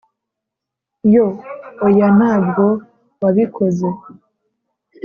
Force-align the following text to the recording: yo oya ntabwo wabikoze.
yo 1.13 1.25
oya 1.85 2.07
ntabwo 2.17 2.63
wabikoze. 3.21 3.87